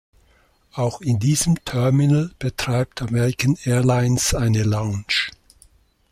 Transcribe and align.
Auch 0.73 1.01
in 1.01 1.19
diesem 1.19 1.63
Terminal 1.63 2.31
betreibt 2.39 3.03
American 3.03 3.55
Airlines 3.65 4.33
eine 4.33 4.63
Lounge. 4.63 5.27